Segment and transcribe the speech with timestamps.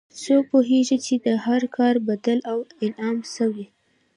[0.21, 3.67] څوک پوهیږي چې د هر کار بدل او انعام څه وي